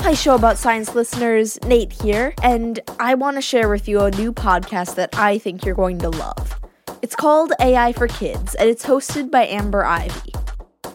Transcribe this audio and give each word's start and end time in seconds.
Hi, 0.00 0.14
Show 0.14 0.34
About 0.34 0.56
Science 0.56 0.94
listeners. 0.94 1.58
Nate 1.64 1.92
here, 1.92 2.32
and 2.42 2.80
I 2.98 3.14
want 3.14 3.36
to 3.36 3.42
share 3.42 3.68
with 3.68 3.88
you 3.88 4.00
a 4.00 4.10
new 4.12 4.32
podcast 4.32 4.94
that 4.94 5.18
I 5.18 5.38
think 5.38 5.66
you're 5.66 5.74
going 5.74 5.98
to 5.98 6.08
love. 6.08 6.58
It's 7.02 7.14
called 7.14 7.52
AI 7.60 7.92
for 7.92 8.06
Kids, 8.08 8.54
and 8.54 8.70
it's 8.70 8.86
hosted 8.86 9.30
by 9.30 9.46
Amber 9.46 9.84
Ivey. 9.84 10.32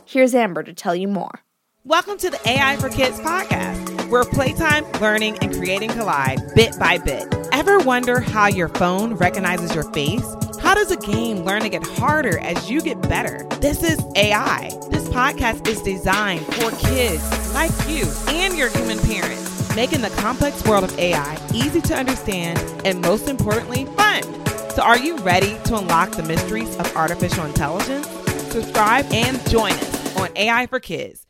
Here's 0.06 0.34
Amber 0.34 0.64
to 0.64 0.74
tell 0.74 0.96
you 0.96 1.08
more. 1.08 1.42
Welcome 1.84 2.18
to 2.20 2.30
the 2.30 2.40
AI 2.50 2.78
for 2.78 2.90
Kids 2.90 3.20
podcast, 3.20 4.10
where 4.10 4.24
playtime, 4.24 4.90
learning, 4.94 5.38
and 5.40 5.54
creating 5.54 5.92
collide 5.92 6.42
bit 6.56 6.80
by 6.80 6.98
bit. 6.98 7.28
Ever 7.52 7.80
wonder 7.80 8.20
how 8.20 8.48
your 8.48 8.70
phone 8.70 9.14
recognizes 9.16 9.76
your 9.76 9.92
face? 9.92 10.26
How 10.60 10.74
does 10.74 10.92
a 10.92 10.98
game 10.98 11.44
learn 11.44 11.62
to 11.64 11.70
get 11.70 11.86
harder 11.86 12.40
as 12.40 12.72
you 12.72 12.82
get 12.82 13.00
better? 13.10 13.46
This 13.60 13.84
is 13.84 14.00
AI. 14.16 14.72
This 14.90 15.03
podcast 15.14 15.68
is 15.68 15.82
designed 15.82 16.44
for 16.56 16.72
kids 16.72 17.22
like 17.54 17.70
you 17.88 18.12
and 18.30 18.58
your 18.58 18.72
human 18.72 18.98
parents, 18.98 19.76
making 19.76 20.02
the 20.02 20.10
complex 20.18 20.66
world 20.66 20.84
of 20.84 20.98
AI 20.98 21.38
easy 21.54 21.82
to 21.82 21.96
understand 21.96 22.58
and, 22.84 23.00
most 23.02 23.30
importantly, 23.30 23.86
fun. 23.86 24.24
So, 24.72 24.82
are 24.82 24.98
you 24.98 25.20
ready 25.20 25.56
to 25.66 25.78
unlock 25.78 26.14
the 26.14 26.24
mysteries 26.24 26.76
of 26.78 26.96
artificial 26.96 27.46
intelligence? 27.46 28.08
Subscribe 28.52 29.06
and 29.14 29.40
join 29.48 29.74
us 29.74 30.18
on 30.18 30.30
AI 30.36 30.66
for 30.66 30.80
Kids. 30.80 31.28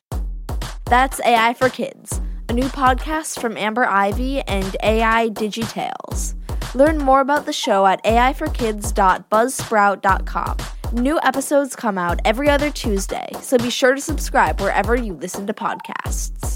That's 0.85 1.19
AI 1.19 1.53
for 1.53 1.67
Kids, 1.67 2.21
a 2.47 2.53
new 2.53 2.69
podcast 2.69 3.41
from 3.41 3.57
Amber 3.57 3.83
Ivey 3.83 4.39
and 4.43 4.77
AI 4.81 5.27
Digitales. 5.27 6.35
Learn 6.73 6.99
more 6.99 7.19
about 7.19 7.45
the 7.45 7.51
show 7.51 7.85
at 7.85 8.01
aiforkids.buzzsprout.com. 8.05 10.57
New 10.93 11.19
episodes 11.23 11.75
come 11.75 11.97
out 11.97 12.19
every 12.23 12.47
other 12.47 12.69
Tuesday, 12.69 13.27
so 13.41 13.57
be 13.57 13.71
sure 13.71 13.95
to 13.95 13.99
subscribe 13.99 14.61
wherever 14.61 14.95
you 14.95 15.15
listen 15.15 15.47
to 15.47 15.51
podcasts. 15.51 16.55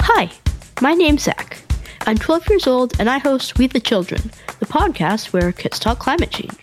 Hi, 0.00 0.30
my 0.80 0.94
name's 0.94 1.24
Zach. 1.24 1.58
I'm 2.06 2.16
12 2.16 2.48
years 2.48 2.66
old 2.66 2.98
and 2.98 3.10
I 3.10 3.18
host 3.18 3.58
We 3.58 3.66
the 3.66 3.78
Children, 3.78 4.22
the 4.58 4.64
podcast 4.64 5.34
where 5.34 5.52
kids 5.52 5.78
talk 5.78 5.98
climate 5.98 6.30
change. 6.30 6.56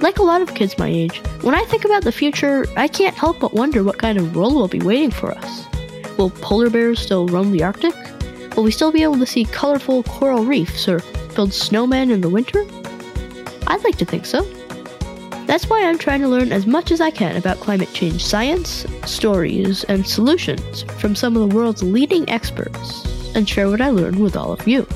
Like 0.00 0.18
a 0.18 0.22
lot 0.22 0.42
of 0.42 0.54
kids 0.54 0.78
my 0.78 0.86
age, 0.86 1.18
when 1.42 1.56
I 1.56 1.64
think 1.64 1.84
about 1.84 2.04
the 2.04 2.12
future, 2.12 2.64
I 2.76 2.86
can't 2.86 3.16
help 3.16 3.40
but 3.40 3.54
wonder 3.54 3.82
what 3.82 3.98
kind 3.98 4.18
of 4.18 4.36
world 4.36 4.54
will 4.54 4.68
be 4.68 4.78
waiting 4.78 5.10
for 5.10 5.32
us. 5.32 5.66
Will 6.16 6.30
polar 6.30 6.70
bears 6.70 7.00
still 7.00 7.26
roam 7.26 7.50
the 7.50 7.64
Arctic? 7.64 8.05
Will 8.56 8.64
we 8.64 8.70
still 8.70 8.90
be 8.90 9.02
able 9.02 9.18
to 9.18 9.26
see 9.26 9.44
colorful 9.44 10.02
coral 10.04 10.44
reefs 10.44 10.88
or 10.88 11.00
build 11.34 11.50
snowmen 11.50 12.10
in 12.10 12.22
the 12.22 12.30
winter? 12.30 12.66
I'd 13.66 13.84
like 13.84 13.96
to 13.96 14.06
think 14.06 14.24
so. 14.24 14.42
That's 15.46 15.68
why 15.68 15.84
I'm 15.84 15.98
trying 15.98 16.22
to 16.22 16.28
learn 16.28 16.52
as 16.52 16.66
much 16.66 16.90
as 16.90 17.00
I 17.00 17.10
can 17.10 17.36
about 17.36 17.60
climate 17.60 17.92
change 17.92 18.24
science, 18.24 18.86
stories, 19.04 19.84
and 19.84 20.06
solutions 20.06 20.82
from 20.98 21.14
some 21.14 21.36
of 21.36 21.48
the 21.48 21.54
world's 21.54 21.82
leading 21.82 22.28
experts 22.30 23.04
and 23.36 23.48
share 23.48 23.68
what 23.68 23.82
I 23.82 23.90
learned 23.90 24.18
with 24.18 24.36
all 24.36 24.52
of 24.52 24.66
you. 24.66 24.86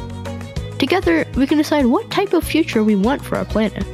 Together, 0.79 1.27
we 1.37 1.47
can 1.47 1.59
decide 1.59 1.85
what 1.85 2.11
type 2.11 2.33
of 2.33 2.43
future 2.43 2.83
we 2.83 2.97
want 2.97 3.23
for 3.23 3.37
our 3.37 3.45
planet. 3.45 3.85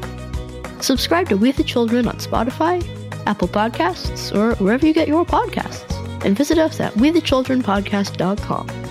Subscribe 0.81 1.29
to 1.29 1.37
We 1.37 1.51
the 1.51 1.65
Children 1.65 2.07
on 2.07 2.19
Spotify, 2.19 2.87
Apple 3.27 3.49
Podcasts, 3.49 4.33
or 4.35 4.55
wherever 4.63 4.87
you 4.87 4.95
get 4.95 5.09
your 5.09 5.27
podcasts, 5.27 5.93
and 6.25 6.37
visit 6.37 6.59
us 6.59 6.79
at 6.79 6.93
WeTheChildrenPodcast.com. 6.95 8.86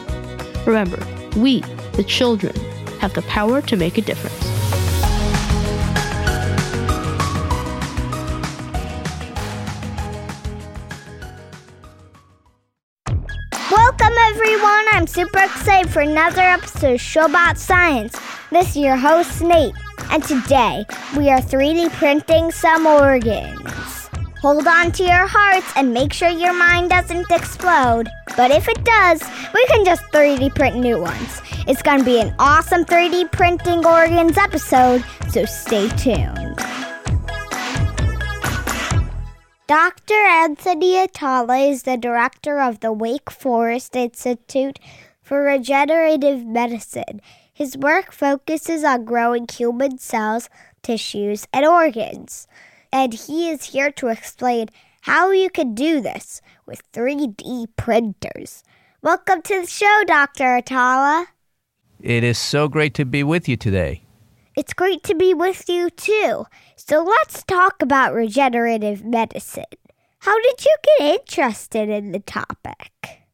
Remember, 0.65 0.97
we, 1.37 1.59
the 1.93 2.03
children, 2.03 2.55
have 2.99 3.13
the 3.13 3.21
power 3.23 3.61
to 3.61 3.77
make 3.77 3.99
a 3.99 4.01
difference. 4.01 4.33
Welcome, 13.69 14.13
everyone. 14.29 14.85
I'm 14.91 15.05
super 15.05 15.43
excited 15.43 15.91
for 15.91 15.99
another 15.99 16.41
episode 16.41 16.95
of 16.95 17.01
Show 17.01 17.25
About 17.25 17.59
Science. 17.59 18.19
This 18.49 18.69
is 18.69 18.77
your 18.77 18.95
host, 18.95 19.43
Nate, 19.43 19.75
and 20.09 20.23
today 20.23 20.85
we 21.15 21.29
are 21.29 21.41
3D 21.41 21.91
printing 21.91 22.51
some 22.51 22.87
organs. 22.87 23.84
Hold 24.45 24.67
on 24.67 24.91
to 24.91 25.03
your 25.03 25.25
hearts 25.25 25.73
and 25.75 25.91
make 25.91 26.13
sure 26.13 26.29
your 26.29 26.53
mind 26.53 26.91
doesn't 26.91 27.31
explode. 27.31 28.07
But 28.37 28.51
if 28.51 28.67
it 28.67 28.85
does, 28.85 29.19
we 29.55 29.65
can 29.65 29.83
just 29.83 30.03
3D 30.13 30.53
print 30.53 30.75
new 30.75 31.01
ones. 31.01 31.41
It's 31.67 31.81
going 31.81 31.97
to 31.97 32.05
be 32.05 32.19
an 32.19 32.31
awesome 32.37 32.85
3D 32.85 33.31
printing 33.31 33.83
organs 33.83 34.37
episode, 34.37 35.03
so 35.31 35.45
stay 35.45 35.89
tuned. 35.97 36.59
Dr. 39.65 40.13
Anthony 40.13 40.99
Atala 40.99 41.57
is 41.57 41.81
the 41.81 41.97
director 41.97 42.61
of 42.61 42.81
the 42.81 42.93
Wake 42.93 43.31
Forest 43.31 43.95
Institute 43.95 44.77
for 45.23 45.41
Regenerative 45.41 46.45
Medicine. 46.45 47.19
His 47.51 47.75
work 47.75 48.11
focuses 48.11 48.83
on 48.83 49.05
growing 49.05 49.47
human 49.51 49.97
cells, 49.97 50.51
tissues, 50.83 51.47
and 51.51 51.65
organs. 51.65 52.47
And 52.95 53.13
he 53.13 53.49
is 53.49 53.65
here 53.65 53.91
to 53.91 54.07
explain 54.07 54.69
how 55.01 55.31
you 55.31 55.49
can 55.49 55.75
do 55.75 55.99
this 55.99 56.41
with 56.65 56.81
3D 56.93 57.67
printers. 57.75 58.63
Welcome 59.01 59.41
to 59.41 59.59
the 59.59 59.67
show, 59.67 60.03
Dr. 60.07 60.55
Atala. 60.55 61.27
It 61.99 62.23
is 62.23 62.37
so 62.37 62.69
great 62.69 62.93
to 62.93 63.03
be 63.03 63.21
with 63.21 63.49
you 63.49 63.57
today. 63.57 64.03
It's 64.55 64.71
great 64.71 65.03
to 65.03 65.13
be 65.13 65.33
with 65.33 65.67
you 65.67 65.89
too. 65.89 66.45
So 66.77 67.03
let's 67.03 67.43
talk 67.43 67.81
about 67.81 68.13
regenerative 68.13 69.03
medicine. 69.03 69.65
How 70.19 70.41
did 70.41 70.63
you 70.63 70.75
get 70.97 71.19
interested 71.19 71.89
in 71.89 72.13
the 72.13 72.21
topic? 72.21 73.25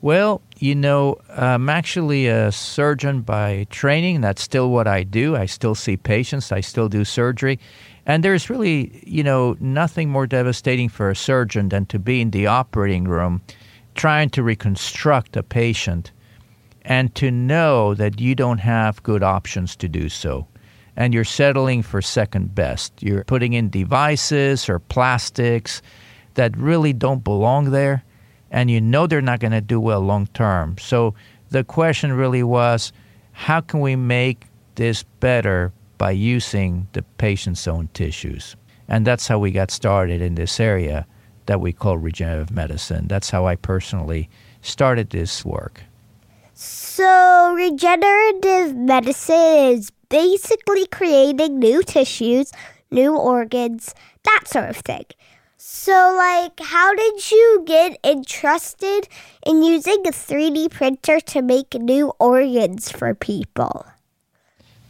Well, 0.00 0.40
you 0.58 0.74
know, 0.74 1.18
I'm 1.28 1.68
actually 1.68 2.28
a 2.28 2.50
surgeon 2.50 3.20
by 3.20 3.66
training. 3.68 4.22
That's 4.22 4.40
still 4.40 4.70
what 4.70 4.88
I 4.88 5.02
do. 5.02 5.36
I 5.36 5.44
still 5.44 5.74
see 5.74 5.98
patients, 5.98 6.50
I 6.50 6.60
still 6.60 6.88
do 6.88 7.04
surgery. 7.04 7.58
And 8.10 8.24
there's 8.24 8.50
really, 8.50 9.04
you 9.06 9.22
know, 9.22 9.56
nothing 9.60 10.10
more 10.10 10.26
devastating 10.26 10.88
for 10.88 11.10
a 11.10 11.14
surgeon 11.14 11.68
than 11.68 11.86
to 11.86 11.98
be 12.00 12.20
in 12.20 12.32
the 12.32 12.48
operating 12.48 13.04
room 13.04 13.40
trying 13.94 14.30
to 14.30 14.42
reconstruct 14.42 15.36
a 15.36 15.44
patient 15.44 16.10
and 16.82 17.14
to 17.14 17.30
know 17.30 17.94
that 17.94 18.20
you 18.20 18.34
don't 18.34 18.58
have 18.58 19.00
good 19.04 19.22
options 19.22 19.76
to 19.76 19.88
do 19.88 20.08
so. 20.08 20.48
And 20.96 21.14
you're 21.14 21.22
settling 21.22 21.84
for 21.84 22.02
second 22.02 22.52
best. 22.52 23.00
You're 23.00 23.22
putting 23.22 23.52
in 23.52 23.70
devices 23.70 24.68
or 24.68 24.80
plastics 24.80 25.80
that 26.34 26.56
really 26.56 26.92
don't 26.92 27.22
belong 27.22 27.70
there, 27.70 28.02
and 28.50 28.72
you 28.72 28.80
know 28.80 29.06
they're 29.06 29.20
not 29.20 29.38
going 29.38 29.52
to 29.52 29.60
do 29.60 29.78
well 29.78 30.00
long 30.00 30.26
term. 30.34 30.76
So 30.78 31.14
the 31.50 31.62
question 31.62 32.12
really 32.12 32.42
was 32.42 32.92
how 33.30 33.60
can 33.60 33.78
we 33.78 33.94
make 33.94 34.48
this 34.74 35.04
better 35.20 35.72
by 36.00 36.10
using 36.12 36.88
the 36.94 37.02
patient's 37.18 37.68
own 37.68 37.86
tissues? 37.92 38.56
And 38.88 39.06
that's 39.06 39.28
how 39.28 39.38
we 39.38 39.50
got 39.50 39.70
started 39.70 40.22
in 40.22 40.34
this 40.34 40.58
area 40.58 41.06
that 41.44 41.60
we 41.60 41.74
call 41.74 41.98
regenerative 41.98 42.50
medicine. 42.50 43.06
That's 43.06 43.28
how 43.28 43.46
I 43.46 43.54
personally 43.54 44.30
started 44.62 45.10
this 45.10 45.44
work. 45.44 45.82
So, 46.54 47.52
regenerative 47.54 48.74
medicine 48.74 49.76
is 49.76 49.92
basically 50.08 50.86
creating 50.86 51.58
new 51.58 51.82
tissues, 51.82 52.50
new 52.90 53.14
organs, 53.14 53.94
that 54.24 54.44
sort 54.46 54.70
of 54.70 54.76
thing. 54.76 55.04
So, 55.58 56.14
like, 56.16 56.58
how 56.60 56.94
did 56.94 57.30
you 57.30 57.62
get 57.66 57.98
interested 58.02 59.06
in 59.44 59.62
using 59.62 60.06
a 60.06 60.12
3D 60.12 60.70
printer 60.70 61.20
to 61.20 61.42
make 61.42 61.74
new 61.74 62.12
organs 62.18 62.90
for 62.90 63.14
people? 63.14 63.84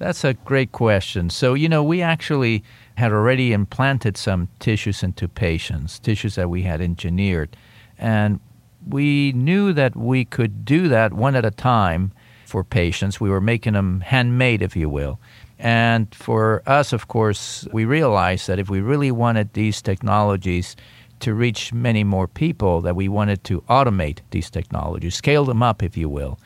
That's 0.00 0.24
a 0.24 0.32
great 0.32 0.72
question. 0.72 1.28
So, 1.28 1.52
you 1.52 1.68
know, 1.68 1.84
we 1.84 2.00
actually 2.00 2.64
had 2.96 3.12
already 3.12 3.52
implanted 3.52 4.16
some 4.16 4.48
tissues 4.58 5.02
into 5.02 5.28
patients, 5.28 5.98
tissues 5.98 6.36
that 6.36 6.48
we 6.48 6.62
had 6.62 6.80
engineered. 6.80 7.54
And 7.98 8.40
we 8.88 9.32
knew 9.32 9.74
that 9.74 9.94
we 9.94 10.24
could 10.24 10.64
do 10.64 10.88
that 10.88 11.12
one 11.12 11.36
at 11.36 11.44
a 11.44 11.50
time 11.50 12.12
for 12.46 12.64
patients. 12.64 13.20
We 13.20 13.28
were 13.28 13.42
making 13.42 13.74
them 13.74 14.00
handmade, 14.00 14.62
if 14.62 14.74
you 14.74 14.88
will. 14.88 15.20
And 15.58 16.12
for 16.14 16.62
us, 16.66 16.94
of 16.94 17.08
course, 17.08 17.68
we 17.70 17.84
realized 17.84 18.46
that 18.48 18.58
if 18.58 18.70
we 18.70 18.80
really 18.80 19.10
wanted 19.10 19.52
these 19.52 19.82
technologies 19.82 20.76
to 21.18 21.34
reach 21.34 21.74
many 21.74 22.04
more 22.04 22.26
people, 22.26 22.80
that 22.80 22.96
we 22.96 23.10
wanted 23.10 23.44
to 23.44 23.60
automate 23.68 24.20
these 24.30 24.48
technologies, 24.48 25.14
scale 25.14 25.44
them 25.44 25.62
up, 25.62 25.82
if 25.82 25.94
you 25.98 26.08
will. 26.08 26.38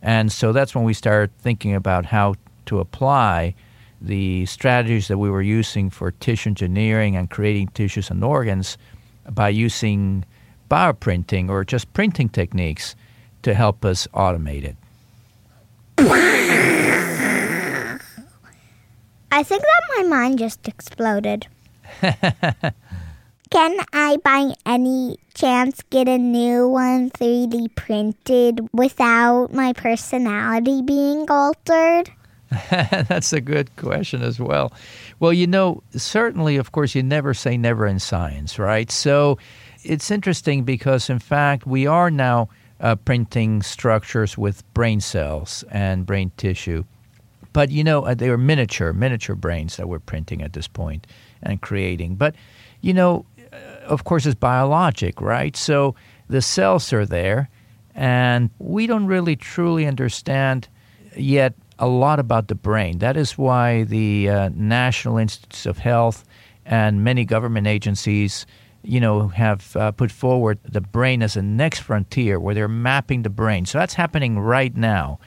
And 0.00 0.32
so 0.32 0.50
that's 0.54 0.74
when 0.74 0.84
we 0.84 0.94
started 0.94 1.36
thinking 1.36 1.74
about 1.74 2.06
how 2.06 2.36
to 2.66 2.80
apply 2.80 3.54
the 4.00 4.44
strategies 4.46 5.08
that 5.08 5.18
we 5.18 5.30
were 5.30 5.42
using 5.42 5.88
for 5.88 6.10
tissue 6.10 6.50
engineering 6.50 7.16
and 7.16 7.30
creating 7.30 7.68
tissues 7.68 8.10
and 8.10 8.24
organs 8.24 8.76
by 9.30 9.48
using 9.48 10.24
bioprinting 10.70 11.48
or 11.48 11.64
just 11.64 11.92
printing 11.92 12.28
techniques 12.28 12.96
to 13.42 13.54
help 13.54 13.84
us 13.84 14.08
automate 14.14 14.64
it. 14.64 14.76
I 19.30 19.42
think 19.42 19.62
that 19.62 19.82
my 19.96 20.02
mind 20.08 20.38
just 20.38 20.66
exploded. 20.68 21.46
Can 22.02 23.76
I 23.92 24.16
by 24.24 24.54
any 24.64 25.18
chance 25.34 25.82
get 25.90 26.08
a 26.08 26.16
new 26.18 26.68
one 26.68 27.10
3D 27.10 27.74
printed 27.74 28.66
without 28.72 29.52
my 29.52 29.74
personality 29.74 30.80
being 30.82 31.30
altered? 31.30 32.10
That's 32.70 33.32
a 33.32 33.40
good 33.40 33.74
question 33.76 34.22
as 34.22 34.38
well. 34.38 34.72
Well, 35.20 35.32
you 35.32 35.46
know, 35.46 35.82
certainly, 35.92 36.56
of 36.56 36.72
course, 36.72 36.94
you 36.94 37.02
never 37.02 37.34
say 37.34 37.56
never 37.56 37.86
in 37.86 37.98
science, 37.98 38.58
right? 38.58 38.90
So 38.90 39.38
it's 39.84 40.10
interesting 40.10 40.64
because, 40.64 41.08
in 41.08 41.18
fact, 41.18 41.66
we 41.66 41.86
are 41.86 42.10
now 42.10 42.48
uh, 42.80 42.96
printing 42.96 43.62
structures 43.62 44.36
with 44.36 44.62
brain 44.74 45.00
cells 45.00 45.64
and 45.70 46.04
brain 46.04 46.32
tissue. 46.36 46.84
But, 47.52 47.70
you 47.70 47.84
know, 47.84 48.04
uh, 48.06 48.14
they 48.14 48.28
are 48.28 48.38
miniature, 48.38 48.92
miniature 48.92 49.36
brains 49.36 49.76
that 49.76 49.88
we're 49.88 49.98
printing 49.98 50.42
at 50.42 50.52
this 50.52 50.66
point 50.66 51.06
and 51.42 51.60
creating. 51.60 52.16
But, 52.16 52.34
you 52.80 52.92
know, 52.92 53.24
uh, 53.52 53.56
of 53.84 54.04
course, 54.04 54.26
it's 54.26 54.34
biologic, 54.34 55.20
right? 55.20 55.56
So 55.56 55.94
the 56.28 56.42
cells 56.42 56.92
are 56.92 57.06
there, 57.06 57.48
and 57.94 58.50
we 58.58 58.86
don't 58.86 59.06
really 59.06 59.36
truly 59.36 59.86
understand 59.86 60.68
yet 61.16 61.54
a 61.82 61.88
lot 61.88 62.20
about 62.20 62.46
the 62.46 62.54
brain. 62.54 62.98
That 62.98 63.16
is 63.16 63.36
why 63.36 63.82
the 63.82 64.30
uh, 64.30 64.50
National 64.54 65.18
Institutes 65.18 65.66
of 65.66 65.78
Health 65.78 66.24
and 66.64 67.02
many 67.02 67.24
government 67.24 67.66
agencies, 67.66 68.46
you 68.84 69.00
know, 69.00 69.26
have 69.26 69.74
uh, 69.74 69.90
put 69.90 70.12
forward 70.12 70.60
the 70.62 70.80
brain 70.80 71.24
as 71.24 71.36
a 71.36 71.42
next 71.42 71.80
frontier 71.80 72.38
where 72.38 72.54
they're 72.54 72.68
mapping 72.68 73.22
the 73.22 73.30
brain. 73.30 73.66
So 73.66 73.78
that's 73.78 73.94
happening 73.94 74.38
right 74.38 74.74
now. 74.76 75.18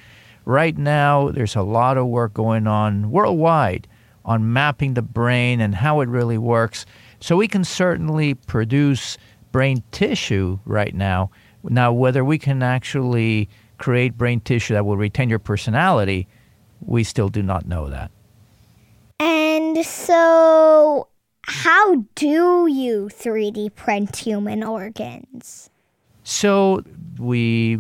Right 0.46 0.78
now, 0.78 1.30
there's 1.30 1.58
a 1.58 1.62
lot 1.62 1.98
of 1.98 2.08
work 2.08 2.34
going 2.34 2.68
on 2.68 3.12
worldwide 3.12 3.86
on 4.24 4.54
mapping 4.54 4.94
the 4.94 5.02
brain 5.02 5.60
and 5.60 5.76
how 5.76 6.00
it 6.00 6.08
really 6.08 6.38
works. 6.38 6.86
So 7.20 7.36
we 7.36 7.50
can 7.50 7.66
certainly 7.66 8.34
produce 8.34 9.18
brain 9.52 9.84
tissue 9.92 10.60
right 10.64 10.96
now. 10.96 11.32
Now, 11.66 11.92
whether 11.92 12.24
we 12.24 12.38
can 12.38 12.64
actually 12.64 13.50
create 13.78 14.18
brain 14.18 14.40
tissue 14.40 14.74
that 14.76 14.86
will 14.86 14.96
retain 14.96 15.30
your 15.30 15.40
personality 15.40 16.30
we 16.82 17.04
still 17.04 17.30
do 17.30 17.42
not 17.42 17.68
know 17.68 17.90
that. 17.90 18.12
And 19.20 19.86
so, 19.86 21.08
how 21.44 22.06
do 22.16 22.68
you 22.68 23.10
3D 23.14 23.76
print 23.76 24.16
human 24.16 24.64
organs? 24.64 25.70
So, 26.24 26.84
we 27.18 27.78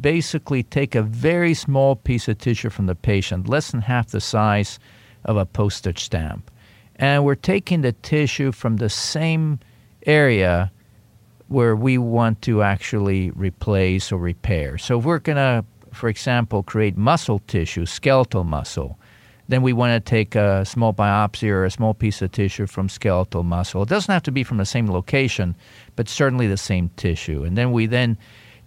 basically 0.00 0.62
take 0.62 0.94
a 0.94 1.02
very 1.02 1.52
small 1.52 1.96
piece 1.96 2.28
of 2.28 2.38
tissue 2.38 2.70
from 2.70 2.86
the 2.86 2.94
patient, 2.94 3.48
less 3.48 3.70
than 3.70 3.82
half 3.82 4.08
the 4.08 4.20
size 4.20 4.78
of 5.24 5.36
a 5.36 5.44
postage 5.44 6.04
stamp. 6.04 6.50
And 6.96 7.24
we're 7.24 7.34
taking 7.34 7.82
the 7.82 7.92
tissue 7.92 8.52
from 8.52 8.76
the 8.76 8.88
same 8.88 9.60
area 10.06 10.72
where 11.48 11.74
we 11.74 11.98
want 11.98 12.42
to 12.42 12.62
actually 12.62 13.30
replace 13.30 14.12
or 14.12 14.18
repair. 14.18 14.78
So, 14.78 14.98
if 14.98 15.04
we're 15.04 15.18
going 15.18 15.36
to 15.36 15.64
for 15.92 16.08
example, 16.08 16.62
create 16.62 16.96
muscle 16.96 17.40
tissue, 17.40 17.86
skeletal 17.86 18.44
muscle, 18.44 18.98
then 19.48 19.62
we 19.62 19.72
want 19.72 19.92
to 19.92 20.10
take 20.10 20.34
a 20.34 20.64
small 20.64 20.92
biopsy 20.92 21.48
or 21.48 21.64
a 21.64 21.70
small 21.70 21.94
piece 21.94 22.20
of 22.20 22.30
tissue 22.32 22.66
from 22.66 22.88
skeletal 22.88 23.42
muscle. 23.42 23.82
It 23.82 23.88
doesn't 23.88 24.12
have 24.12 24.22
to 24.24 24.30
be 24.30 24.44
from 24.44 24.58
the 24.58 24.66
same 24.66 24.90
location, 24.90 25.56
but 25.96 26.08
certainly 26.08 26.46
the 26.46 26.58
same 26.58 26.90
tissue. 26.96 27.44
And 27.44 27.56
then 27.56 27.72
we 27.72 27.86
then 27.86 28.18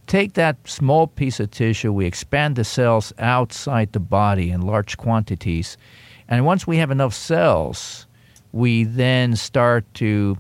take 0.08 0.34
that 0.34 0.58
small 0.68 1.06
piece 1.06 1.40
of 1.40 1.52
tissue, 1.52 1.94
we 1.94 2.06
expand 2.06 2.56
the 2.56 2.64
cells 2.64 3.14
outside 3.20 3.92
the 3.92 4.00
body 4.00 4.50
in 4.50 4.62
large 4.62 4.98
quantities. 4.98 5.78
And 6.28 6.46
once 6.46 6.66
we 6.66 6.78
have 6.78 6.90
enough 6.90 7.14
cells, 7.14 8.08
we 8.52 8.84
then 8.84 9.36
start 9.36 9.86
to 9.96 10.38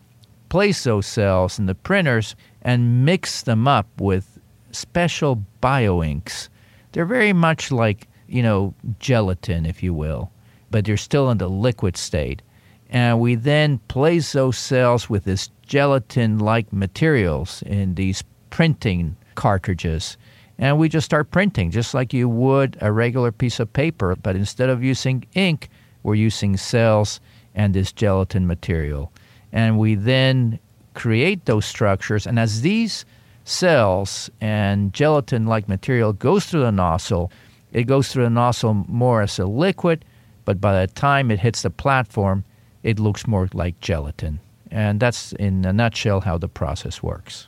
place 0.50 0.84
those 0.84 1.06
cells 1.06 1.60
in 1.60 1.68
the 1.68 1.76
printers 1.76 2.36
and 2.64 3.06
mix 3.06 3.44
them 3.44 3.68
up 3.68 3.88
with 4.00 4.40
special 4.72 5.44
bioinks 5.62 6.50
they're 6.92 7.06
very 7.06 7.34
much 7.34 7.72
like, 7.72 8.08
you 8.28 8.44
know, 8.44 8.74
gelatin, 9.00 9.66
if 9.66 9.82
you 9.84 9.94
will, 9.94 10.32
but 10.70 10.86
they're 10.86 10.98
still 10.98 11.30
in 11.30 11.38
the 11.38 11.50
liquid 11.50 11.98
state. 11.98 12.42
And 12.90 13.20
we 13.20 13.36
then 13.36 13.80
place 13.88 14.34
those 14.34 14.58
cells 14.58 15.10
with 15.10 15.24
this 15.24 15.50
gelatin 15.66 16.40
like 16.40 16.72
materials 16.74 17.64
in 17.66 17.96
these 17.96 18.24
printing 18.50 19.16
cartridges. 19.36 20.18
And 20.58 20.78
we 20.78 20.90
just 20.90 21.06
start 21.06 21.32
printing 21.32 21.72
just 21.72 21.94
like 21.94 22.14
you 22.14 22.28
would 22.28 22.78
a 22.82 22.92
regular 22.92 23.32
piece 23.32 23.60
of 23.60 23.72
paper. 23.72 24.16
But 24.16 24.36
instead 24.36 24.70
of 24.70 24.84
using 24.84 25.26
ink, 25.34 25.70
we're 26.04 26.16
using 26.16 26.58
cells 26.58 27.22
and 27.56 27.74
this 27.74 27.92
gelatin 27.92 28.46
material. 28.46 29.12
And 29.54 29.80
we 29.80 29.96
then 29.96 30.60
create 30.94 31.46
those 31.46 31.66
structures. 31.66 32.28
And 32.28 32.38
as 32.38 32.62
these 32.62 33.06
cells 33.44 34.30
and 34.40 34.94
gelatin 34.94 35.46
like 35.46 35.68
material 35.68 36.14
goes 36.14 36.46
through 36.46 36.62
the 36.62 36.72
nozzle. 36.72 37.32
It 37.72 37.84
goes 37.84 38.12
through 38.12 38.26
the 38.26 38.30
nozzle 38.30 38.86
more 38.88 39.22
as 39.22 39.40
a 39.40 39.46
liquid, 39.46 40.06
but 40.46 40.60
by 40.60 40.82
the 40.82 40.94
time 40.94 41.32
it 41.32 41.40
hits 41.40 41.62
the 41.62 41.70
platform, 41.70 42.44
it 42.84 43.00
looks 43.00 43.28
more 43.28 43.50
like 43.54 43.80
gelatin. 43.80 44.40
And 44.70 45.00
that's 45.00 45.34
in 45.34 45.66
a 45.66 45.74
nutshell 45.74 46.22
how 46.22 46.38
the 46.38 46.48
process 46.48 47.04
works. 47.04 47.48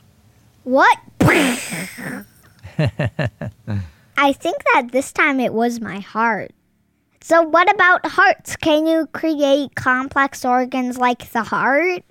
What? 0.64 0.98
I 1.20 2.24
think 4.32 4.56
that 4.72 4.88
this 4.92 5.12
time 5.12 5.40
it 5.40 5.52
was 5.52 5.80
my 5.80 6.00
heart. 6.00 6.52
So, 7.20 7.42
what 7.42 7.72
about 7.74 8.06
hearts? 8.06 8.56
Can 8.56 8.86
you 8.86 9.06
create 9.06 9.74
complex 9.74 10.44
organs 10.44 10.98
like 10.98 11.30
the 11.30 11.42
heart? 11.42 12.02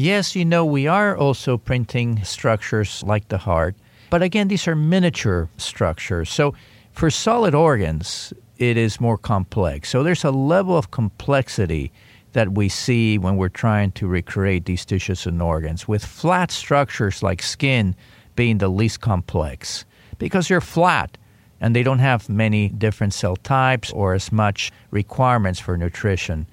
Yes, 0.00 0.34
you 0.34 0.46
know, 0.46 0.64
we 0.64 0.86
are 0.86 1.14
also 1.14 1.58
printing 1.58 2.24
structures 2.24 3.02
like 3.02 3.28
the 3.28 3.36
heart, 3.36 3.76
but 4.08 4.22
again, 4.22 4.48
these 4.48 4.66
are 4.66 4.74
miniature 4.74 5.50
structures. 5.58 6.30
So 6.30 6.54
for 6.92 7.10
solid 7.10 7.54
organs, 7.54 8.32
it 8.56 8.78
is 8.78 8.98
more 8.98 9.18
complex. 9.18 9.90
So 9.90 10.02
there's 10.02 10.24
a 10.24 10.30
level 10.30 10.78
of 10.78 10.90
complexity 10.90 11.92
that 12.32 12.52
we 12.54 12.70
see 12.70 13.18
when 13.18 13.36
we're 13.36 13.50
trying 13.50 13.92
to 13.92 14.06
recreate 14.06 14.64
these 14.64 14.86
tissues 14.86 15.26
and 15.26 15.42
organs, 15.42 15.86
with 15.86 16.02
flat 16.02 16.50
structures 16.50 17.22
like 17.22 17.42
skin 17.42 17.94
being 18.36 18.56
the 18.56 18.70
least 18.70 19.02
complex 19.02 19.84
because 20.16 20.48
they're 20.48 20.62
flat 20.62 21.18
and 21.60 21.76
they 21.76 21.82
don't 21.82 21.98
have 21.98 22.26
many 22.30 22.70
different 22.70 23.12
cell 23.12 23.36
types 23.36 23.92
or 23.92 24.14
as 24.14 24.32
much 24.32 24.72
requirements 24.90 25.60
for 25.60 25.76
nutrition 25.76 26.46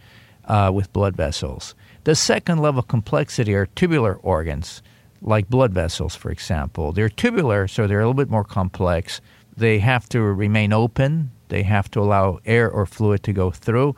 uh, 0.50 0.70
with 0.74 0.92
blood 0.92 1.16
vessels. 1.16 1.76
The 2.08 2.16
second 2.16 2.60
level 2.60 2.80
of 2.80 2.88
complexity 2.88 3.54
are 3.54 3.66
tubular 3.66 4.16
organs, 4.24 4.82
like 5.22 5.50
blood 5.50 5.74
vessels, 5.74 6.16
for 6.16 6.32
example. 6.32 6.94
They're 6.94 7.10
tubular, 7.10 7.68
so 7.68 7.86
they're 7.86 8.00
a 8.00 8.04
little 8.04 8.14
bit 8.14 8.30
more 8.30 8.46
complex. 8.46 9.20
They 9.58 9.80
have 9.80 10.08
to 10.10 10.22
remain 10.22 10.72
open, 10.72 11.32
they 11.50 11.64
have 11.64 11.92
to 11.92 12.00
allow 12.00 12.40
air 12.46 12.72
or 12.72 12.86
fluid 12.86 13.24
to 13.24 13.34
go 13.34 13.52
through, 13.52 13.98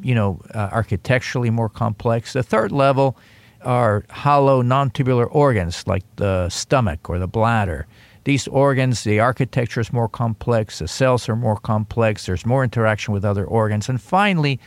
you 0.00 0.14
know, 0.14 0.40
uh, 0.54 0.70
architecturally 0.72 1.50
more 1.50 1.68
complex. 1.68 2.32
The 2.32 2.42
third 2.42 2.72
level 2.72 3.18
are 3.60 4.06
hollow, 4.08 4.62
non 4.62 4.88
tubular 4.88 5.26
organs, 5.26 5.86
like 5.86 6.04
the 6.16 6.48
stomach 6.48 7.10
or 7.10 7.18
the 7.18 7.28
bladder. 7.28 7.86
These 8.24 8.48
organs, 8.48 9.04
the 9.04 9.20
architecture 9.20 9.82
is 9.82 9.92
more 9.92 10.08
complex, 10.08 10.78
the 10.78 10.88
cells 10.88 11.28
are 11.28 11.36
more 11.36 11.58
complex, 11.58 12.24
there's 12.24 12.46
more 12.46 12.64
interaction 12.64 13.12
with 13.12 13.22
other 13.26 13.44
organs. 13.44 13.90
And 13.90 14.00
finally, 14.00 14.58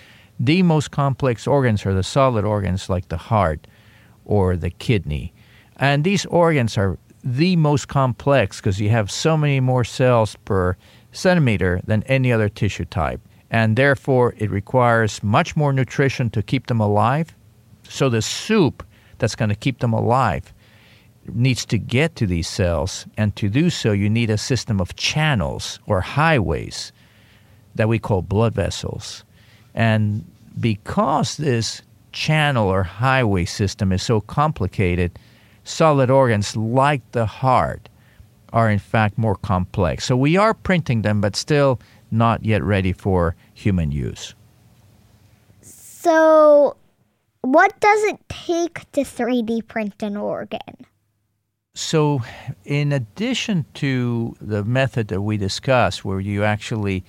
the 0.45 0.61
most 0.61 0.91
complex 0.91 1.47
organs 1.47 1.85
are 1.85 1.93
the 1.93 2.03
solid 2.03 2.43
organs 2.43 2.89
like 2.89 3.07
the 3.07 3.17
heart 3.17 3.65
or 4.25 4.57
the 4.57 4.69
kidney. 4.69 5.33
And 5.77 6.03
these 6.03 6.25
organs 6.25 6.77
are 6.77 6.97
the 7.23 7.55
most 7.55 7.87
complex 7.87 8.57
because 8.57 8.81
you 8.81 8.89
have 8.89 9.09
so 9.09 9.37
many 9.37 9.61
more 9.61 9.85
cells 9.85 10.35
per 10.43 10.75
centimeter 11.13 11.79
than 11.85 12.03
any 12.03 12.33
other 12.33 12.49
tissue 12.49 12.85
type. 12.85 13.21
And 13.51 13.77
therefore, 13.77 14.33
it 14.37 14.49
requires 14.49 15.23
much 15.23 15.55
more 15.55 15.71
nutrition 15.71 16.29
to 16.31 16.41
keep 16.41 16.67
them 16.67 16.81
alive. 16.81 17.33
So, 17.87 18.09
the 18.09 18.21
soup 18.21 18.85
that's 19.19 19.35
going 19.35 19.49
to 19.49 19.55
keep 19.55 19.79
them 19.79 19.93
alive 19.93 20.53
needs 21.33 21.65
to 21.67 21.77
get 21.77 22.15
to 22.17 22.27
these 22.27 22.49
cells. 22.49 23.05
And 23.15 23.35
to 23.37 23.47
do 23.47 23.69
so, 23.69 23.91
you 23.91 24.09
need 24.09 24.29
a 24.29 24.37
system 24.37 24.81
of 24.81 24.95
channels 24.95 25.79
or 25.85 26.01
highways 26.01 26.91
that 27.75 27.87
we 27.87 27.99
call 27.99 28.21
blood 28.21 28.53
vessels. 28.53 29.23
And 29.73 30.25
because 30.59 31.37
this 31.37 31.81
channel 32.11 32.67
or 32.67 32.83
highway 32.83 33.45
system 33.45 33.91
is 33.91 34.03
so 34.03 34.21
complicated, 34.21 35.17
solid 35.63 36.09
organs 36.09 36.55
like 36.55 37.01
the 37.11 37.25
heart 37.25 37.89
are 38.51 38.69
in 38.69 38.79
fact 38.79 39.17
more 39.17 39.35
complex. 39.35 40.05
So 40.05 40.15
we 40.15 40.37
are 40.37 40.53
printing 40.53 41.01
them, 41.01 41.21
but 41.21 41.35
still 41.35 41.79
not 42.11 42.45
yet 42.45 42.63
ready 42.63 42.93
for 42.93 43.35
human 43.53 43.91
use. 43.91 44.35
So, 45.61 46.77
what 47.41 47.79
does 47.79 48.03
it 48.03 48.19
take 48.29 48.89
to 48.91 49.01
3D 49.01 49.67
print 49.67 50.03
an 50.03 50.17
organ? 50.17 50.85
So, 51.75 52.21
in 52.65 52.91
addition 52.91 53.65
to 53.75 54.35
the 54.39 54.63
method 54.63 55.07
that 55.07 55.21
we 55.21 55.37
discussed, 55.37 56.05
where 56.05 56.19
you 56.19 56.43
actually 56.43 57.03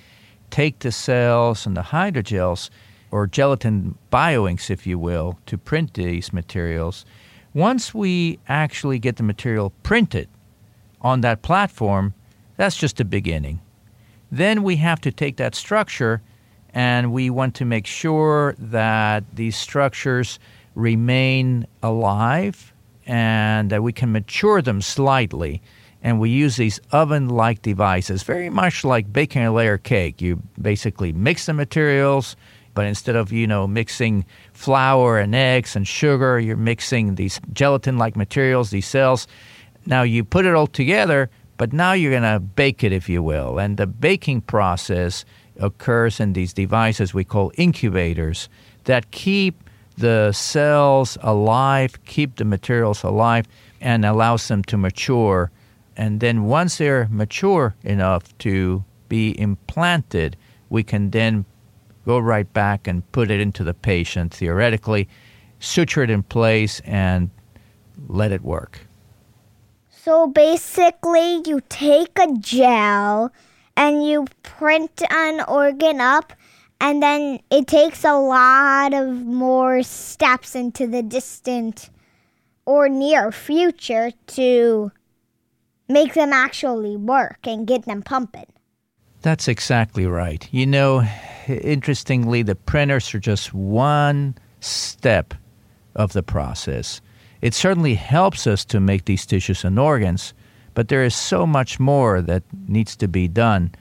take 0.51 0.79
the 0.79 0.93
cells 0.93 1.67
and 1.67 1.77
the 1.77 1.83
hydrogels 1.83 2.71
or 3.14 3.28
gelatin 3.28 3.97
bioinks, 4.12 4.71
if 4.71 4.88
you 4.88 4.99
will, 4.99 5.38
to 5.47 5.56
print 5.56 5.94
these 5.94 6.33
materials, 6.33 7.04
Once 7.54 7.94
we 7.94 8.40
actually 8.49 8.99
get 8.99 9.14
the 9.14 9.23
material 9.23 9.71
printed 9.85 10.28
on 11.00 11.21
that 11.21 11.40
platform, 11.42 12.12
that's 12.56 12.76
just 12.76 12.97
the 12.97 13.04
beginning. 13.04 13.61
Then 14.33 14.64
we 14.64 14.75
have 14.76 15.00
to 15.02 15.12
take 15.12 15.37
that 15.37 15.54
structure 15.54 16.21
and 16.71 17.12
we 17.12 17.30
want 17.30 17.54
to 17.54 17.64
make 17.64 17.87
sure 17.87 18.56
that 18.59 19.23
these 19.33 19.56
structures 19.56 20.40
remain 20.75 21.64
alive 21.85 22.73
and 23.06 23.71
that 23.71 23.85
we 23.85 23.92
can 23.92 24.11
mature 24.11 24.61
them 24.61 24.83
slightly. 24.83 25.62
And 26.02 26.18
we 26.18 26.30
use 26.30 26.56
these 26.56 26.80
oven 26.90 27.28
like 27.28 27.62
devices, 27.62 28.25
very 28.25 28.50
much 28.50 28.85
like 28.85 29.12
baking 29.12 29.44
a 29.44 29.52
layer 29.52 29.78
cake. 29.78 30.21
You 30.21 30.42
basically 30.61 31.12
mix 31.12 31.47
the 31.47 31.54
materials, 31.54 32.35
but 32.75 32.87
instead 32.87 33.16
of, 33.16 33.33
you 33.33 33.47
know, 33.47 33.66
mixing 33.66 34.25
flour 34.52 35.19
and 35.19 35.35
eggs 35.35 35.76
and 35.76 35.87
sugar, 35.87 36.38
you're 36.38 36.57
mixing 36.57 37.14
these 37.14 37.40
gelatin 37.52 37.99
like 37.99 38.16
materials, 38.16 38.71
these 38.71 38.87
cells. 38.87 39.26
Now 39.87 40.02
you 40.02 40.25
put 40.25 40.45
it 40.45 40.54
all 40.54 40.66
together, 40.66 41.31
but 41.57 41.73
now 41.73 41.93
you're 41.93 42.11
going 42.11 42.23
to 42.23 42.40
bake 42.40 42.83
it, 42.83 42.93
if 42.93 43.09
you 43.09 43.23
will. 43.23 43.59
And 43.59 43.76
the 43.76 43.87
baking 43.87 44.43
process 44.43 45.25
occurs 45.61 46.19
in 46.19 46.33
these 46.33 46.52
devices 46.52 47.14
we 47.14 47.25
call 47.25 47.52
incubators 47.57 48.49
that 48.85 49.11
keep 49.12 49.54
the 49.97 50.33
cells 50.33 51.16
alive, 51.23 52.04
keep 52.04 52.37
the 52.37 52.45
materials 52.45 53.04
alive, 53.04 53.47
and 53.81 54.04
allows 54.04 54.49
them 54.49 54.64
to 54.64 54.76
mature. 54.76 55.50
And 55.97 56.19
then 56.19 56.45
once 56.45 56.78
they're 56.78 57.07
mature 57.11 57.75
enough 57.85 58.37
to 58.38 58.85
be 59.09 59.38
implanted, 59.38 60.37
we 60.71 60.83
can 60.83 61.11
then 61.11 61.45
go 62.05 62.19
right 62.19 62.51
back 62.53 62.87
and 62.87 63.11
put 63.13 63.31
it 63.31 63.41
into 63.41 63.65
the 63.65 63.75
patient 63.75 64.35
theoretically, 64.35 65.09
suture 65.59 66.03
it 66.03 66.11
in 66.11 66.23
place, 66.23 66.81
and 66.85 67.31
let 68.09 68.33
it 68.33 68.43
work. 68.43 68.81
So 69.91 70.27
basically, 70.27 71.43
you 71.47 71.63
take 71.69 72.19
a 72.19 72.33
gel 72.39 73.33
and 73.77 74.07
you 74.07 74.27
print 74.43 75.03
an 75.11 75.41
organ 75.49 76.01
up, 76.01 76.33
and 76.81 77.03
then 77.03 77.41
it 77.51 77.67
takes 77.67 78.05
a 78.05 78.19
lot 78.19 78.93
of 78.93 79.09
more 79.25 79.83
steps 79.83 80.55
into 80.55 80.87
the 80.87 81.03
distant 81.03 81.91
or 82.67 82.89
near 82.89 83.33
future 83.33 84.11
to 84.27 84.93
make 85.89 86.15
them 86.15 86.33
actually 86.33 86.97
work 86.97 87.39
and 87.45 87.67
get 87.67 87.85
them 87.85 88.03
pumping. 88.03 88.47
That's 89.23 89.49
exactly 89.49 90.07
right. 90.07 90.47
You 90.51 90.67
know, 90.67 91.03
interestingly, 91.49 92.43
the 92.43 92.55
printers 92.55 93.15
are 93.15 93.21
just 93.21 93.55
one 93.55 94.37
step 94.61 95.35
of 95.95 96.13
the 96.13 96.23
process. 96.23 97.01
It 97.41 97.55
certainly 97.55 97.95
helps 97.95 98.47
us 98.47 98.65
to 98.67 98.81
make 98.81 99.05
these 99.05 99.27
tissues 99.27 99.65
and 99.65 99.79
organs, 99.79 100.35
but 100.75 100.89
there 100.89 101.05
is 101.05 101.15
so 101.15 101.47
much 101.47 101.79
more 101.79 102.23
that 102.23 102.43
needs 102.69 102.97
to 102.97 103.09
be 103.09 103.29
done. 103.29 103.73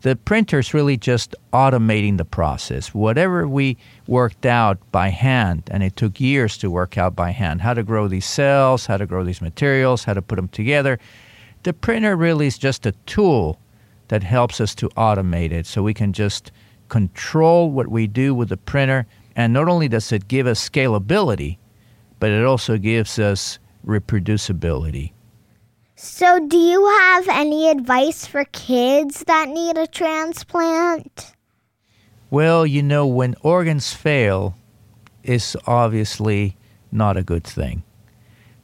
The 0.00 0.16
printer's 0.16 0.74
really 0.74 0.96
just 0.96 1.36
automating 1.52 2.16
the 2.16 2.24
process. 2.24 2.92
Whatever 2.92 3.46
we 3.46 3.76
worked 4.08 4.46
out 4.46 4.78
by 4.90 5.10
hand, 5.10 5.62
and 5.70 5.82
it 5.84 5.94
took 5.94 6.18
years 6.18 6.58
to 6.58 6.70
work 6.70 6.98
out 6.98 7.14
by 7.14 7.30
hand 7.30 7.60
how 7.60 7.74
to 7.74 7.84
grow 7.84 8.08
these 8.08 8.26
cells, 8.26 8.86
how 8.86 8.96
to 8.96 9.06
grow 9.06 9.22
these 9.22 9.40
materials, 9.40 10.02
how 10.02 10.14
to 10.14 10.22
put 10.22 10.36
them 10.36 10.48
together. 10.48 10.98
The 11.62 11.72
printer 11.72 12.16
really 12.16 12.48
is 12.48 12.58
just 12.58 12.84
a 12.84 12.92
tool 13.06 13.60
that 14.08 14.24
helps 14.24 14.60
us 14.60 14.74
to 14.76 14.88
automate 14.90 15.52
it 15.52 15.66
so 15.66 15.82
we 15.82 15.94
can 15.94 16.12
just 16.12 16.50
control 16.92 17.70
what 17.70 17.88
we 17.88 18.06
do 18.06 18.34
with 18.34 18.50
the 18.50 18.56
printer. 18.58 19.06
And 19.34 19.54
not 19.54 19.66
only 19.66 19.88
does 19.88 20.12
it 20.12 20.28
give 20.28 20.46
us 20.46 20.68
scalability, 20.68 21.56
but 22.20 22.30
it 22.30 22.44
also 22.44 22.76
gives 22.76 23.18
us 23.18 23.58
reproducibility. 23.86 25.12
So, 25.96 26.46
do 26.46 26.58
you 26.58 26.86
have 26.86 27.28
any 27.28 27.70
advice 27.70 28.26
for 28.26 28.44
kids 28.44 29.24
that 29.26 29.48
need 29.48 29.78
a 29.78 29.86
transplant? 29.86 31.32
Well, 32.28 32.66
you 32.66 32.82
know, 32.82 33.06
when 33.06 33.36
organs 33.40 33.94
fail, 33.94 34.54
it's 35.22 35.56
obviously 35.66 36.56
not 36.90 37.16
a 37.16 37.22
good 37.22 37.44
thing. 37.44 37.84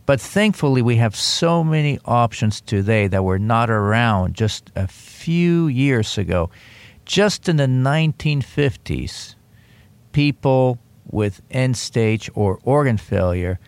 But 0.04 0.20
thankfully, 0.20 0.82
we 0.82 0.96
have 0.96 1.16
so 1.16 1.64
many 1.64 1.98
options 2.04 2.60
today 2.60 3.06
that 3.08 3.24
were 3.24 3.38
not 3.38 3.70
around 3.70 4.34
just 4.34 4.70
a 4.76 4.86
few 4.86 5.68
years 5.68 6.18
ago. 6.18 6.50
Just 7.08 7.48
in 7.48 7.56
the 7.56 7.64
1950s, 7.64 9.34
people 10.12 10.78
with 11.10 11.40
end 11.50 11.78
stage 11.78 12.28
or 12.34 12.58
organ 12.64 12.98
failure 12.98 13.58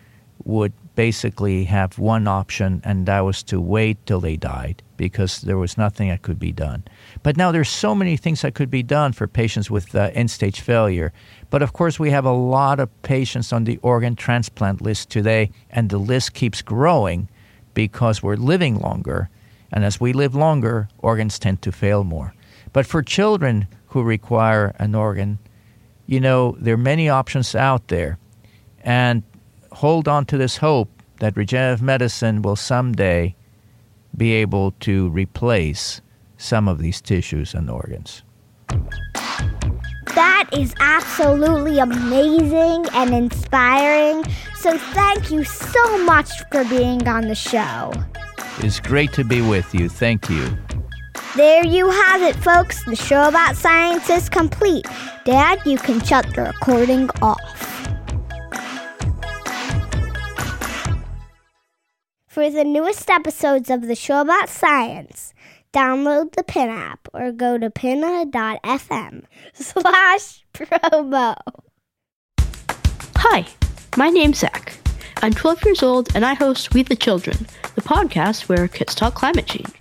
would 0.45 0.73
basically 0.93 1.63
have 1.63 1.97
one 1.97 2.27
option, 2.27 2.83
and 2.85 3.07
that 3.07 3.21
was 3.21 3.41
to 3.41 3.59
wait 3.59 3.97
till 4.05 4.19
they 4.19 4.37
died 4.37 4.83
because 4.95 5.41
there 5.41 5.57
was 5.57 5.75
nothing 5.75 6.09
that 6.09 6.21
could 6.21 6.37
be 6.37 6.51
done. 6.51 6.83
But 7.23 7.35
now 7.35 7.51
there's 7.51 7.67
so 7.67 7.95
many 7.95 8.15
things 8.15 8.43
that 8.43 8.53
could 8.53 8.69
be 8.69 8.83
done 8.83 9.11
for 9.11 9.25
patients 9.27 9.71
with 9.71 9.95
uh, 9.95 10.11
end 10.13 10.29
stage 10.29 10.59
failure. 10.61 11.11
But 11.49 11.63
of 11.63 11.73
course, 11.73 11.99
we 11.99 12.11
have 12.11 12.25
a 12.25 12.31
lot 12.31 12.79
of 12.79 13.01
patients 13.01 13.51
on 13.51 13.63
the 13.63 13.77
organ 13.77 14.15
transplant 14.15 14.81
list 14.81 15.09
today, 15.09 15.49
and 15.71 15.89
the 15.89 15.97
list 15.97 16.35
keeps 16.35 16.61
growing 16.61 17.27
because 17.73 18.21
we're 18.21 18.35
living 18.35 18.77
longer. 18.77 19.29
And 19.71 19.83
as 19.83 19.99
we 19.99 20.13
live 20.13 20.35
longer, 20.35 20.89
organs 20.99 21.39
tend 21.39 21.63
to 21.63 21.71
fail 21.71 22.03
more. 22.03 22.35
But 22.73 22.85
for 22.85 23.01
children 23.01 23.67
who 23.87 24.03
require 24.03 24.73
an 24.79 24.95
organ, 24.95 25.39
you 26.05 26.19
know, 26.19 26.55
there 26.59 26.73
are 26.73 26.77
many 26.77 27.09
options 27.09 27.55
out 27.55 27.87
there. 27.87 28.17
And 28.83 29.23
hold 29.71 30.07
on 30.07 30.25
to 30.25 30.37
this 30.37 30.57
hope 30.57 30.89
that 31.19 31.37
regenerative 31.37 31.81
medicine 31.81 32.41
will 32.41 32.55
someday 32.55 33.35
be 34.15 34.33
able 34.33 34.71
to 34.81 35.09
replace 35.09 36.01
some 36.37 36.67
of 36.67 36.79
these 36.79 36.99
tissues 36.99 37.53
and 37.53 37.69
organs. 37.69 38.23
That 40.15 40.49
is 40.51 40.73
absolutely 40.79 41.79
amazing 41.79 42.85
and 42.93 43.13
inspiring. 43.13 44.25
So, 44.55 44.77
thank 44.77 45.31
you 45.31 45.43
so 45.43 46.03
much 46.03 46.29
for 46.51 46.65
being 46.65 47.07
on 47.07 47.27
the 47.27 47.35
show. 47.35 47.93
It's 48.57 48.79
great 48.79 49.13
to 49.13 49.23
be 49.23 49.41
with 49.41 49.73
you. 49.73 49.87
Thank 49.87 50.29
you. 50.29 50.57
There 51.37 51.65
you 51.65 51.89
have 51.89 52.21
it, 52.21 52.35
folks. 52.35 52.83
The 52.83 52.95
show 52.97 53.29
about 53.29 53.55
science 53.55 54.09
is 54.09 54.27
complete. 54.27 54.85
Dad, 55.23 55.61
you 55.65 55.77
can 55.77 56.03
shut 56.03 56.25
the 56.35 56.41
recording 56.41 57.09
off. 57.21 57.39
For 62.27 62.49
the 62.49 62.65
newest 62.65 63.09
episodes 63.09 63.69
of 63.69 63.83
the 63.83 63.95
show 63.95 64.19
about 64.19 64.49
science, 64.49 65.33
download 65.71 66.33
the 66.35 66.43
Pinna 66.43 66.73
app 66.73 67.07
or 67.13 67.31
go 67.31 67.57
to 67.57 67.69
pinna.fm 67.69 69.23
slash 69.53 70.43
promo. 70.53 71.35
Hi, 73.15 73.45
my 73.95 74.09
name's 74.09 74.39
Zach. 74.39 74.77
I'm 75.21 75.33
12 75.33 75.63
years 75.63 75.81
old 75.81 76.13
and 76.13 76.25
I 76.25 76.33
host 76.33 76.73
We 76.73 76.83
the 76.83 76.95
Children, 76.97 77.47
the 77.75 77.81
podcast 77.81 78.49
where 78.49 78.67
kids 78.67 78.95
talk 78.95 79.13
climate 79.13 79.45
change. 79.45 79.80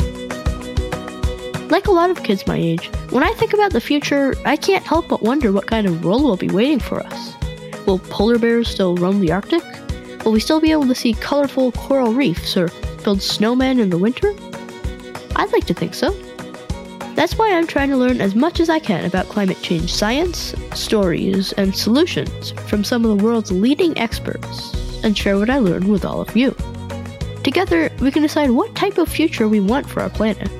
Like 1.70 1.86
a 1.86 1.92
lot 1.92 2.10
of 2.10 2.24
kids 2.24 2.48
my 2.48 2.56
age, 2.56 2.86
when 3.10 3.22
I 3.22 3.32
think 3.34 3.52
about 3.54 3.72
the 3.72 3.80
future, 3.80 4.34
I 4.44 4.56
can't 4.56 4.84
help 4.84 5.06
but 5.06 5.22
wonder 5.22 5.52
what 5.52 5.68
kind 5.68 5.86
of 5.86 6.04
world 6.04 6.24
will 6.24 6.36
be 6.36 6.48
waiting 6.48 6.80
for 6.80 6.98
us. 6.98 7.34
Will 7.86 8.00
polar 8.00 8.40
bears 8.40 8.66
still 8.66 8.96
roam 8.96 9.20
the 9.20 9.30
Arctic? 9.30 9.62
Will 10.24 10.32
we 10.32 10.40
still 10.40 10.60
be 10.60 10.72
able 10.72 10.88
to 10.88 10.96
see 10.96 11.14
colorful 11.14 11.70
coral 11.72 12.12
reefs 12.12 12.56
or 12.56 12.70
build 13.04 13.20
snowmen 13.20 13.78
in 13.78 13.90
the 13.90 13.98
winter? 13.98 14.34
I'd 15.36 15.52
like 15.52 15.64
to 15.66 15.74
think 15.74 15.94
so. 15.94 16.10
That's 17.14 17.38
why 17.38 17.54
I'm 17.54 17.68
trying 17.68 17.90
to 17.90 17.96
learn 17.96 18.20
as 18.20 18.34
much 18.34 18.58
as 18.58 18.68
I 18.68 18.80
can 18.80 19.04
about 19.04 19.28
climate 19.28 19.62
change 19.62 19.94
science, 19.94 20.56
stories, 20.74 21.52
and 21.52 21.76
solutions 21.76 22.50
from 22.66 22.82
some 22.82 23.04
of 23.04 23.16
the 23.16 23.24
world's 23.24 23.52
leading 23.52 23.96
experts 23.96 24.74
and 25.04 25.16
share 25.16 25.38
what 25.38 25.50
I 25.50 25.58
learned 25.58 25.88
with 25.88 26.04
all 26.04 26.20
of 26.20 26.36
you. 26.36 26.50
Together, 27.44 27.92
we 28.00 28.10
can 28.10 28.22
decide 28.22 28.50
what 28.50 28.74
type 28.74 28.98
of 28.98 29.08
future 29.08 29.48
we 29.48 29.60
want 29.60 29.88
for 29.88 30.00
our 30.00 30.10
planet. 30.10 30.50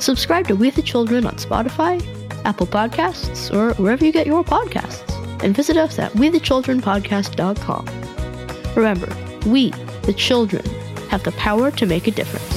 Subscribe 0.00 0.48
to 0.48 0.56
We 0.56 0.70
the 0.70 0.82
Children 0.82 1.26
on 1.26 1.34
Spotify, 1.34 2.02
Apple 2.46 2.66
Podcasts, 2.66 3.54
or 3.54 3.74
wherever 3.74 4.02
you 4.04 4.12
get 4.12 4.26
your 4.26 4.42
podcasts, 4.42 5.12
and 5.44 5.54
visit 5.54 5.76
us 5.76 5.98
at 5.98 6.12
wethechildrenpodcast.com. 6.12 7.86
Remember, 8.74 9.14
we, 9.46 9.70
the 10.02 10.14
children, 10.14 10.64
have 11.10 11.22
the 11.22 11.32
power 11.32 11.70
to 11.72 11.84
make 11.84 12.06
a 12.06 12.12
difference. 12.12 12.49